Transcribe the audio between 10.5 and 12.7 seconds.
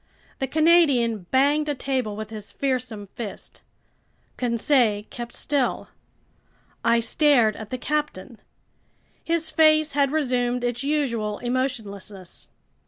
its usual emotionlessness.